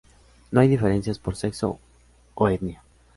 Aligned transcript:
No 0.49 0.59
hay 0.61 0.67
diferencias 0.67 1.19
por 1.19 1.35
sexo 1.35 1.77
o 2.33 2.49
etnia. 2.49 2.81